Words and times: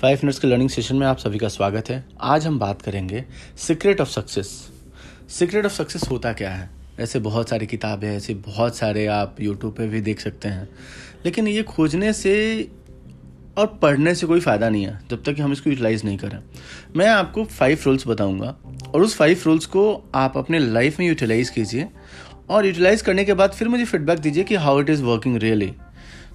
Five 0.00 0.18
minutes 0.24 0.38
के 0.38 0.48
learning 0.48 0.68
session 0.70 0.96
में 0.96 1.06
आप 1.06 1.18
सभी 1.18 1.38
का 1.38 1.48
स्वागत 1.48 1.88
है। 1.90 2.04
आज 2.20 2.46
हम 2.46 2.58
बात 2.58 2.82
करेंगे 2.82 3.24
secret 3.56 4.00
of 4.00 4.08
success 4.08 4.48
secret 5.28 5.64
of 5.64 5.72
success 5.72 6.02
होता 6.10 6.32
क्या 6.32 6.50
है? 6.50 6.70
ऐसे 7.00 7.18
बहुत 7.18 7.48
सारी 7.48 7.66
किताबें, 7.66 8.08
ऐसे 8.08 8.34
बहुत 8.34 8.76
सारे 8.76 9.04
आप 9.06 9.40
यूट्यूब 9.40 9.74
पे 9.74 9.86
भी 9.88 10.00
देख 10.00 10.20
सकते 10.20 10.48
हैं। 10.48 10.68
लेकिन 11.24 11.48
ये 11.48 11.62
खोजने 11.62 12.12
से 12.12 12.32
और 13.58 13.66
पढ़ने 13.82 14.14
से 14.14 14.26
कोई 14.26 14.40
फ़ायदा 14.40 14.68
नहीं 14.68 14.86
है, 14.86 14.98
जब 15.10 15.22
तक 15.22 15.34
कि 15.34 15.42
हम 15.42 15.52
इसको 15.52 15.70
यूटिलाइज़ 15.70 16.04
नहीं 16.04 16.18
करें। 16.18 16.38
मैं 16.96 17.08
आपको 17.08 17.44
फाइव 17.44 17.82
रूल्स 17.86 18.06
बताऊँगा 18.06 18.56
और 18.94 19.02
उस 19.02 19.16
फाइव 19.16 19.42
रूल्स 19.46 19.66
को 19.66 19.84
आप 20.14 20.38
अपने 20.38 20.58
लाइफ 20.58 21.00
में 21.00 21.06
यूटिलाइज़ 21.06 21.50
कीजिए 21.52 21.88
और 22.50 22.66
यूटिलाइज़ 22.66 23.04
करने 23.04 23.24
के 23.24 23.34
बाद 23.34 23.50
फिर 23.50 23.68
मुझे 23.68 23.84
फीडबैक 23.84 24.18
दीजिए 24.18 24.44
कि 24.44 24.54
how 24.54 24.80
it 24.80 24.90
is 24.90 25.02
working 25.02 25.36
really 25.36 25.70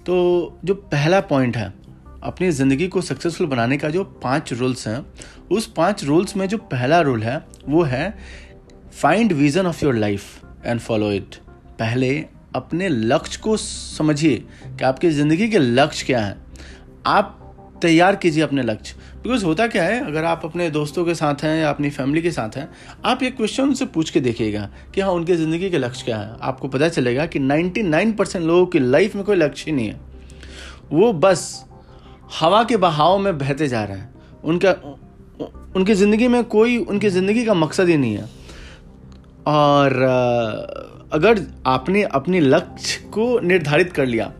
तो 0.05 0.59
जो 0.65 0.73
पहला 0.73 1.19
पॉइंट 1.19 1.57
है 1.57 1.84
अपनी 2.25 2.51
ज़िंदगी 2.51 2.87
को 2.87 3.01
सक्सेसफुल 3.01 3.47
बनाने 3.47 3.77
का 3.77 3.89
जो 3.89 4.03
पाँच 4.03 4.53
रूल्स 4.53 4.87
हैं, 4.87 5.05
उस 5.51 5.65
पाँच 5.67 6.03
रूल्स 6.03 6.35
में 6.37 6.47
जो 6.47 6.57
पहला 6.57 7.01
रूल 7.01 7.23
है, 7.23 7.45
वो 7.67 7.83
है 7.83 8.17
find 9.01 9.33
vision 9.33 9.65
of 9.65 9.85
your 9.85 9.95
life 9.95 10.43
and 10.65 10.79
follow 10.79 11.11
it 11.11 11.35
पहले 11.79 12.25
अपने 12.55 12.89
लक्ष्य 12.89 13.39
को 13.43 13.57
समझिए 13.57 14.37
कि 14.67 14.83
आपकी 14.83 15.09
ज़िंदगी 15.09 15.49
के 15.49 15.59
लक्ष्य 15.59 16.05
क्या 16.05 16.19
हैं। 16.19 16.37
आप 17.05 17.41
तैयार 17.81 18.15
कीजिए 18.15 18.43
अपने 18.43 18.63
लक्ष्य। 18.63 18.95
बिकॉज़ 19.23 19.45
होता 19.45 19.67
क्या 19.67 19.83
है, 19.83 19.99
अगर 20.07 20.23
आप 20.23 20.41
अपने 20.45 20.69
दोस्तों 20.69 21.05
के 21.05 21.15
साथ 21.15 21.43
हैं 21.43 21.61
या 21.61 21.69
अपनी 21.69 21.89
फैमिली 21.89 22.21
के 22.21 22.31
साथ 22.31 22.57
हैं, 22.57 22.69
आप 23.05 23.23
ये 23.23 23.31
क्वेश्चन 23.31 23.63
उनसे 23.63 23.85
पूछ 23.85 24.09
के 24.09 24.19
देखिएगा 24.19 24.69
कि 24.95 25.01
हाँ 25.01 25.11
उनकी 25.11 25.35
ज़िंदगी 25.35 25.69
के 25.69 25.77
लक्ष्य 25.77 26.05
क्या 26.05 26.17
है। 26.17 26.35
आपको 26.41 26.67
पता 26.67 26.89
चलेगा 26.89 27.25
कि 27.25 27.39
99 27.39 28.13
परसेंट 28.13 28.45
लोगों 28.45 28.65
की 28.65 28.79
लाइफ 28.79 29.15
में 29.15 29.23
कोई 29.25 29.35
लक्ष्य 29.35 29.71
ही 29.71 29.77
नहीं 29.77 29.87
है। 29.87 29.99
वो 30.91 31.13
बस 31.13 31.64
हवा 32.31 32.63
के 32.63 32.77
बहाव 32.77 33.17
में 33.17 33.37
बहते 33.37 33.67
जा 33.67 33.83
रहे 33.83 33.97
हैं। 33.97 34.13
उनका, 34.43 34.71
उनकी 35.75 35.93
ज़िंदगी 35.93 36.27
में 36.27 36.43
कोई, 36.45 36.77
उनकी 36.77 37.09
ज़िंदगी 37.09 37.45
का 37.45 37.53
मकसद 37.53 37.89
ही 37.89 37.97
नहीं 37.97 38.15
है। 38.15 38.29
और 39.47 39.93
अगर 41.13 41.41
आपने 41.67 42.03
अपने 42.03 42.39
लक्ष्य 42.39 43.09
को 43.09 43.39
निर्धारित 43.39 43.91
कर 43.93 44.05
लिया 44.05 44.31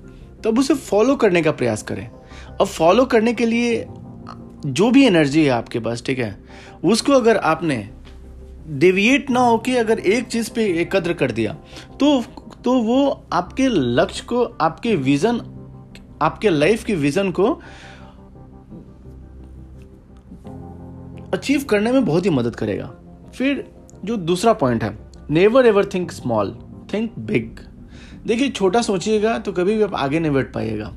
तब 0.44 0.59
उसे 0.59 0.73
फॉलो 0.75 1.16
करने 1.16 1.41
का 1.41 1.52
प्रयास 1.53 1.83
करें। 1.83 2.08
अब 2.52 2.66
फॉलो 2.67 3.06
करने 3.06 3.33
के 3.33 3.45
लिए 3.45 3.86
जो 4.67 4.89
भी 4.91 5.06
एनर्जी 5.06 5.44
है 5.44 5.50
आपके 5.50 5.80
पास, 5.80 6.03
ठीक 6.06 6.19
है, 6.19 6.38
उसको 6.83 7.13
अगर 7.13 7.38
आपने 7.38 7.78
डेविएट 8.69 9.30
ना 9.30 9.39
होके 9.39 9.78
अगर 9.78 10.00
एक 10.00 10.28
चीज़ 10.28 10.50
पे 10.52 10.66
एकत्र 10.81 11.13
कर 11.13 11.31
दिया 11.31 11.53
तो 12.00 12.23
तो 12.63 12.73
वो 12.73 13.28
आपके 13.33 13.67
लक्ष्य 13.67 14.23
को, 14.25 14.44
आपके 14.44 14.95
विज़न 14.97 15.41
आपके 16.22 16.50
लाइफ 16.50 16.84
की 16.84 16.96
विजन 16.96 17.32
को 17.32 17.62
अचीव 21.34 21.64
करने 21.64 21.92
में 21.92 22.06
बहुत 22.06 22.26
ही 22.26 22.30
मदद 22.30 22.56
करेगा। 22.56 22.92
फिर 23.36 23.72
जो 24.06 24.18
दूसरा 24.18 24.54
पॉइंट 24.54 24.84
है 24.84 24.98
never 25.30 25.66
ever 25.66 25.86
think 25.86 26.12
small 26.12 26.58
think 26.94 27.20
big 27.20 27.60
देखिए, 28.28 28.50
छोटा 28.50 28.82
सोचिएगा 28.82 29.38
तो 29.38 29.52
कभी 29.52 29.76
भी 29.76 29.84
आप 29.84 29.96
आगे 29.96 30.20
नहीं 30.20 30.32
बढ़ 30.32 30.44
पाइएगा। 30.44 30.94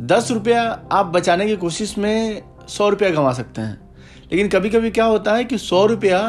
दस 0.00 0.30
रुपया 0.30 0.62
आप 0.92 1.06
बचाने 1.06 1.46
की 1.46 1.56
कोशिश 1.56 1.98
में 1.98 2.42
सौ 2.68 2.88
रुपया 2.88 3.10
गंवा 3.10 3.32
सकते 3.32 3.60
हैं। 3.60 3.88
लेकिन 4.32 4.48
कभी 4.48 4.70
कभी 4.70 4.90
क्या 4.90 5.04
होता 5.04 5.34
है 5.34 5.44
कि 5.44 5.58
सौ 5.58 5.86
रुपया 5.86 6.20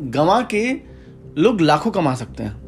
गंवा 0.00 0.40
के 0.42 0.72
लोग 1.38 1.60
लाखों 1.60 1.90
कमा 1.90 2.14
सकते 2.14 2.42
हैं। 2.42 2.65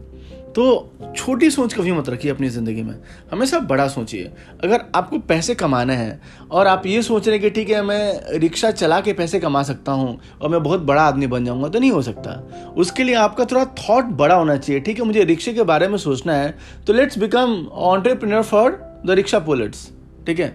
तो 0.58 1.12
छोटी 1.16 1.48
सोच 1.50 1.74
कभी 1.74 1.92
मत 1.92 2.08
रखिए 2.08 2.30
अपनी 2.30 2.48
ज़िंदगी 2.48 2.82
में। 2.82 2.94
हमेशा 3.32 3.58
बड़ा 3.60 3.86
सोचिए। 3.88 4.30
अगर 4.64 4.84
आपको 4.96 5.18
पैसे 5.18 5.54
कमाने 5.54 5.94
हैं 5.94 6.48
और 6.50 6.66
आप 6.66 6.86
ये 6.86 7.02
सोच 7.02 7.28
रहे 7.28 7.36
हैं 7.36 7.42
कि 7.42 7.50
ठीक 7.50 7.70
है, 7.70 7.82
मैं 7.82 8.38
रिक्शा 8.38 8.70
चला 8.70 9.00
के 9.00 9.12
पैसे 9.12 9.40
कमा 9.40 9.62
सकता 9.62 9.92
हूँ 9.92 10.18
और 10.42 10.48
मैं 10.48 10.62
बहुत 10.62 10.80
बड़ा 10.80 11.02
आदमी 11.02 11.26
बन 11.26 11.44
जाऊँगा 11.44 11.68
तो 11.68 11.78
नहीं 11.78 11.90
हो 11.90 12.02
सकता। 12.02 12.32
उसके 12.76 13.04
लिए 13.04 13.14
आपका 13.16 13.44
थोड़ा 13.44 13.64
थॉट 13.80 14.04
बड़ा 14.16 14.34
होना 14.34 14.56
चाहिए। 14.56 14.80
ठीक 14.80 14.98
है, 14.98 15.04
मुझे 15.04 15.24
रिक्शे 15.24 15.52
के 15.52 15.62
बारे 15.62 15.88
में 15.88 15.98
सोचना 15.98 16.34
है 16.34 16.56
तो 16.86 16.92
let's 16.92 17.18
become 17.18 17.56
entrepreneur 17.72 18.42
for 18.42 18.70
the 19.06 19.10
rickshaw 19.10 19.38
pullers 19.38 19.90
ठीक 20.26 20.40
है? 20.40 20.48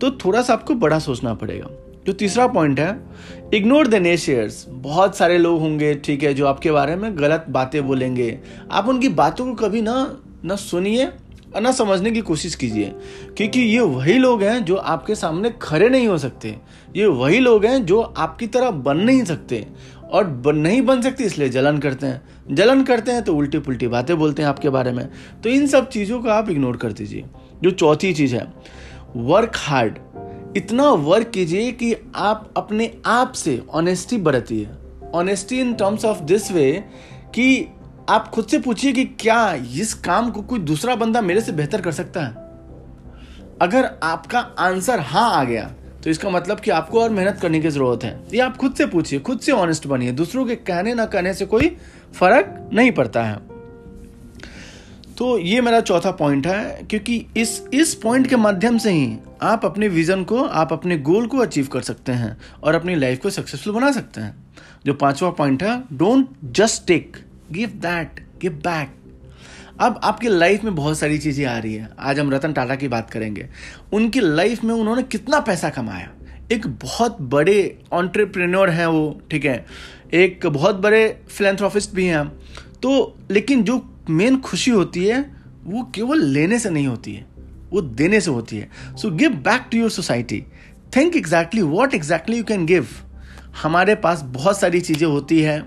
तो 0.00 0.10
थोड़ा 0.24 0.42
सा 0.42 0.52
आपको 0.52 0.74
बड़ा 0.76 0.98
सोचना 0.98 1.34
पड़ेगा। 1.34 1.68
जो 2.08 2.12
तीसरा 2.12 2.46
पॉइंट 2.46 2.78
है 2.80 3.00
इग्नोर 3.54 3.86
द 3.86 3.94
नेशियर्स 3.94 4.64
बहुत 4.68 5.16
सारे 5.16 5.38
लोग 5.38 5.60
होंगे, 5.60 5.94
ठीक 5.94 6.22
है, 6.22 6.34
जो 6.34 6.46
आपके 6.46 6.70
बारे 6.70 6.96
में 6.96 7.18
गलत 7.18 7.46
बातें 7.48 7.86
बोलेंगे। 7.86 8.38
आप 8.70 8.88
उनकी 8.88 9.08
बातों 9.08 9.46
को 9.46 9.54
कभी 9.54 9.82
ना 9.82 10.16
ना 10.44 10.56
सुनिए 10.56 11.06
और 11.54 11.60
ना 11.60 11.72
समझने 11.72 12.10
की 12.10 12.20
कोशिश 12.20 12.54
कीजिए। 12.54 12.92
क्योंकि 13.36 13.60
ये 13.60 13.80
वही 13.80 14.18
लोग 14.18 14.42
हैं 14.42 14.64
जो 14.64 14.76
आपके 14.76 15.14
सामने 15.14 15.52
खड़े 15.62 15.88
नहीं 15.88 16.08
हो 16.08 16.18
सकते। 16.18 16.56
ये 16.96 17.06
वही 17.06 17.38
लोग 17.38 17.64
हैं 17.64 17.84
जो 17.86 18.00
आपकी 18.00 18.46
तरह 18.46 18.70
बन 18.70 18.96
नहीं 18.96 19.24
सकते 19.24 19.66
और 20.10 20.24
बन, 20.24 20.56
नहीं 20.56 20.82
बन 20.82 21.02
सकते, 21.02 21.24
इसलिए 21.24 21.48
जलन 21.48 21.78
करते 21.78 22.06
हैं। 22.06 22.22
जलन 22.54 22.84
करते 22.84 23.12
हैं 23.12 23.22
तो 23.22 23.36
उल्टी 23.36 23.58
पुल्टी 23.58 23.88
बातें 23.88 24.16
बोलते 24.18 24.42
हैं 24.42 24.48
आपके 24.48 24.68
बारे 24.68 24.92
में। 24.92 25.08
तो 25.42 25.48
इन 25.48 25.66
सब 25.66 25.88
चीज़ों 25.88 26.22
को 26.22 26.28
आप 26.28 26.50
इग्नोर 26.50 26.76
कर 26.76 26.92
दीजिए। 26.92 27.24
जो 27.62 27.70
चौथी 27.70 28.14
चीज़ 28.14 28.36
है 28.36 28.52
वर्क 29.16 29.52
हार्ड 29.56 29.98
इतना 30.58 30.90
वर्क 30.90 31.30
कीजिए 31.30 31.70
कि 31.72 31.94
आप 32.16 32.52
अपने 32.56 32.90
आप 33.06 33.32
से 33.32 33.60
honesty 33.70 34.16
बरतिए। 34.18 34.68
Honesty 35.14 35.60
in 35.60 35.72
terms 35.74 36.04
of 36.04 36.22
this 36.22 36.50
way 36.52 36.72
कि 37.34 37.66
आप 38.08 38.28
खुद 38.28 38.46
से 38.46 38.58
पूछिए 38.58 38.92
कि 38.92 39.04
क्या 39.20 39.52
इस 39.74 39.94
काम 39.94 40.30
को 40.30 40.42
कोई 40.42 40.58
दूसरा 40.60 40.94
बंदा 40.96 41.20
मेरे 41.20 41.40
से 41.40 41.52
बेहतर 41.52 41.80
कर 41.80 41.92
सकता 41.92 42.22
है? 42.22 42.46
अगर 43.62 43.90
आपका 44.02 44.38
आंसर 44.58 45.00
हाँ 45.00 45.30
आ 45.32 45.44
गया 45.44 45.64
तो 46.04 46.10
इसका 46.10 46.30
मतलब 46.30 46.60
कि 46.60 46.70
आपको 46.70 47.00
और 47.00 47.10
मेहनत 47.10 47.38
करने 47.42 47.60
की 47.60 47.68
ज़रूरत 47.68 48.04
है। 48.04 48.10
ये 48.34 48.40
आप 48.40 48.56
खुद 48.56 48.74
से 48.74 48.86
पूछिए, 48.86 49.18
खुद 49.18 49.40
से 49.40 49.52
ऑनेस्ट 49.52 49.86
बनिए। 49.86 50.12
दूसरों 50.12 50.44
के 50.46 50.56
कहने 50.56 50.94
ना 50.94 51.06
कहने 51.06 51.34
से 51.34 51.46
कोई 51.46 51.76
फ़र्क 52.14 52.70
नहीं 52.72 52.92
पड़ता 52.92 53.22
है। 53.24 53.36
तो 55.18 55.38
ये 55.38 55.60
मेरा 55.60 55.80
चौथा 55.80 56.10
पॉइंट 56.10 56.46
है, 56.46 56.86
क्योंकि 56.90 57.26
इस 57.36 57.62
इस 57.74 57.94
पॉइंट 57.94 58.26
के 58.26 58.36
माध्यम 58.36 58.76
से 58.78 58.90
ही 58.92 59.16
आप 59.42 59.64
अपने 59.64 59.88
विजन 59.88 60.22
को, 60.24 60.42
आप 60.42 60.72
अपने 60.72 60.98
गोल 60.98 61.26
को 61.26 61.38
अचीव 61.38 61.66
कर 61.66 61.80
सकते 61.80 62.12
हैं 62.12 62.36
और 62.62 62.74
अपनी 62.74 62.94
लाइफ 62.94 63.20
को 63.20 63.30
सक्सेसफुल 63.30 63.72
बना 63.72 63.90
सकते 63.92 64.20
हैं। 64.20 64.34
जो 64.86 64.94
पांचवा 64.94 65.30
पॉइंट 65.30 65.62
है 65.62 65.82
don't 65.92 66.28
just 66.52 66.86
take 66.86 67.16
give 67.52 67.68
that 67.76 68.20
give 68.40 68.52
back 68.64 68.94
अब 69.80 70.00
आपकी 70.04 70.28
लाइफ 70.28 70.64
में 70.64 70.74
बहुत 70.74 70.98
सारी 70.98 71.18
चीज़ें 71.18 71.44
आ 71.46 71.58
रही 71.58 71.74
है। 71.74 71.88
आज 72.00 72.18
हम 72.18 72.30
रतन 72.30 72.52
टाटा 72.52 72.74
की 72.74 72.88
बात 72.88 73.10
करेंगे। 73.10 73.48
उनकी 73.92 74.20
लाइफ 74.20 74.64
में 74.64 74.74
उन्होंने 74.74 75.02
कितना 75.02 75.40
पैसा 75.40 75.68
कमाया? 75.70 76.10
एक 76.52 76.66
बहुत 76.66 77.20
बड़े 77.20 77.78
ऑन्टरप्रेन्योर 77.92 78.70
हैं 78.70 78.86
वो, 78.86 79.20
ठीक 79.30 79.44
है? 79.44 79.64
एक 80.14 80.46
बहुत 80.46 80.76
बड़े 80.76 81.20
फिलेंथ्रोफिस्ट 81.28 81.94
भी 81.94 82.06
हैं। 82.06 82.26
तो 82.82 83.16
लेकिन 83.30 83.62
जो 83.62 83.78
मेन 84.10 84.36
खुशी 84.40 84.70
होती 84.70 85.04
है, 85.04 85.20
वो 85.64 85.82
केवल 85.94 86.22
लेने 86.24 86.58
से 86.58 86.70
नहीं 86.70 86.86
होती 86.86 87.14
है, 87.14 87.26
वो 87.72 87.80
देने 87.80 88.20
से 88.20 88.30
होती 88.30 88.56
है। 88.56 88.68
So 88.96 89.10
give 89.10 89.34
back 89.44 89.66
to 89.72 89.78
your 89.78 89.90
society 89.90 90.44
think 90.96 91.16
exactly 91.16 91.62
what 91.62 91.94
exactly 91.94 92.36
you 92.38 92.44
can 92.44 92.66
give 92.66 92.86
हमारे 93.62 93.94
पास 93.94 94.22
बहुत 94.24 94.58
सारी 94.60 94.80
चीज़ें 94.80 95.06
होती 95.06 95.40
है, 95.40 95.62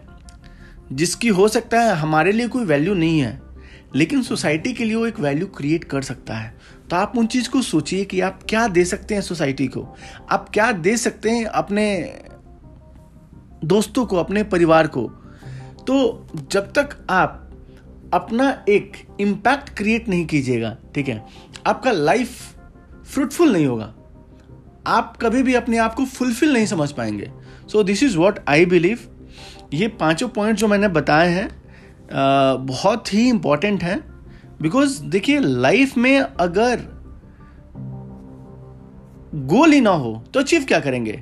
जिसकी 0.92 1.28
हो 1.30 1.48
सकता 1.48 1.82
है 1.82 1.96
हमारे 1.96 2.32
लिए 2.32 2.48
कोई 2.48 2.66
वैल्यू 2.66 2.94
नहीं 2.94 3.20
है, 3.20 3.42
लेकिन 3.96 4.22
सोसाइटी 4.24 4.74
के 4.74 4.86
लिए 4.86 4.96
वो 4.96 5.06
एक 5.08 5.20
वैल्यू 5.20 5.48
क्रिएट 5.48 5.84
कर 5.84 6.02
सकता 6.02 6.34
है। 6.34 6.54
तो 6.90 6.96
आप 6.96 7.14
उन 7.18 7.28
चीज़ 7.28 7.50
को 7.50 7.62
सोचिए 7.62 8.06
कि 8.06 8.20
आप 8.22 8.40
क्या 8.50 8.68
दे 8.68 8.84
सकते 8.86 9.16
हैं 9.16 9.22
सोसाइटी 9.22 9.68
को। 9.68 9.86
आप 10.32 10.50
क्या 10.50 10.72
दे 10.72 10.96
सकते 10.98 11.30
हैं 11.30 11.46
अपने 11.46 11.86
दोस्तों 13.66 14.06
को, 14.06 14.18
अपने 14.18 14.44
परिवार 14.44 14.88
को। 14.88 15.04
तो 15.88 16.28
जब 16.52 16.72
तक 16.72 16.98
आप 17.10 17.41
अपना 18.14 18.50
एक 18.70 18.98
इम्पैक्ट 19.20 19.70
क्रिएट 19.70 20.08
नहीं 20.10 20.26
कीजिएगा, 20.26 20.76
ठीक 20.96 21.08
है? 21.10 21.24
आपका 21.68 21.92
लाइफ 21.92 22.30
फ्रूटफुल 23.06 23.52
नहीं 23.54 23.66
होगा। 23.66 23.94
आप 24.88 25.18
कभी 25.22 25.44
भी 25.44 25.54
अपने 25.54 25.78
आप 25.78 25.94
को 25.94 26.06
फुलफिल 26.06 26.54
नहीं 26.54 26.66
समझ 26.66 26.92
पाएँगे। 26.92 27.32
So 27.72 27.84
this 27.84 28.04
is 28.04 28.18
what 28.18 28.40
I 28.50 28.66
believe 28.66 29.00
ये 29.74 29.88
पाँचों 30.00 30.28
पॉइंट 30.30 30.58
जो 30.58 30.68
मैंने 30.68 30.88
बताए 30.90 31.30
हैं 31.30 31.50
बहुत 32.66 33.14
ही 33.14 33.28
इंपॉर्टेंट 33.30 33.84
हैं। 33.84 34.00
बिकॉज़ 34.62 35.02
देखिए 35.04 35.40
लाइफ 35.40 35.98
में 35.98 36.18
अगर 36.20 36.80
गोल 39.48 39.72
ही 39.72 39.82
ना 39.82 39.90
हो 39.92 40.14
तो 40.34 40.40
अचीव 40.40 40.64
क्या 40.64 40.80
करेंगे? 40.80 41.22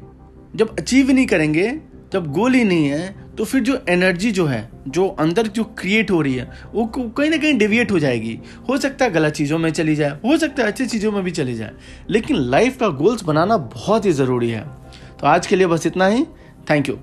जब 0.56 0.76
अचीव 0.80 1.12
नहीं 1.12 1.26
करेंगे, 1.28 1.70
जब 2.14 2.32
गोल 2.32 2.54
ही 2.54 2.64
नहीं 2.64 2.86
है 2.86 3.29
तो 3.40 3.46
फिर 3.46 3.62
जो 3.62 3.78
एनर्जी 3.90 4.32
जो 4.32 4.46
है, 4.46 4.70
जो 4.88 5.08
अंदर 5.20 5.48
जो 5.48 5.64
क्रिएट 5.80 6.10
हो 6.12 6.22
रही 6.22 6.34
है, 6.36 6.50
वो 6.74 6.86
कहीं 6.88 7.30
ना 7.30 7.38
कहीं 7.38 7.58
डिविएट 7.58 7.92
हो 7.92 8.00
जाएगी। 8.00 8.38
हो 8.70 8.78
सकता 8.78 9.06
है 9.06 9.12
गलत 9.12 9.34
चीज़ों 9.34 9.58
में 9.58 9.70
चली 9.72 9.96
जाए, 9.96 10.18
हो 10.26 10.38
सकता 10.38 10.64
है 10.64 10.68
अच्छी 10.68 10.86
चीज़ों 10.86 11.12
में 11.12 11.24
भी 11.24 11.32
चली 11.32 11.56
जाए, 11.56 11.72
लेकिन 12.10 12.38
लाइफ 12.50 12.78
का 12.80 12.88
गोल्स 12.96 13.24
बनाना 13.24 13.58
बहुत 13.58 14.06
ही 14.06 14.12
ज़रूरी 14.12 14.50
है। 14.50 14.66
तो 15.20 15.28
आज 15.28 15.48
के 15.48 15.56
लिए 15.56 15.68
बस 15.68 15.88
इतना 15.88 16.08
ही। 16.08 16.24
Thank 16.70 16.90
you 16.90 16.98